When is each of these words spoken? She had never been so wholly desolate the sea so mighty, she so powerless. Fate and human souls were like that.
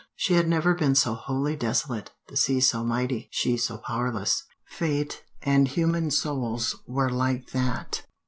She 0.15 0.33
had 0.33 0.47
never 0.47 0.73
been 0.73 0.95
so 0.95 1.13
wholly 1.13 1.55
desolate 1.55 2.09
the 2.27 2.35
sea 2.35 2.59
so 2.59 2.83
mighty, 2.83 3.27
she 3.29 3.55
so 3.55 3.77
powerless. 3.77 4.41
Fate 4.65 5.21
and 5.43 5.67
human 5.67 6.09
souls 6.09 6.75
were 6.87 7.11
like 7.11 7.51
that. 7.51 8.01